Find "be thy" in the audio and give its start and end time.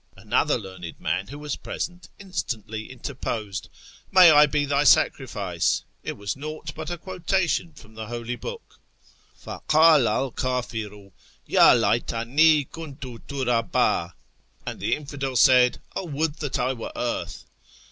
4.47-4.83